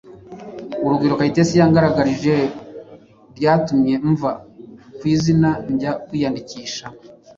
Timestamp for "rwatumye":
3.37-3.93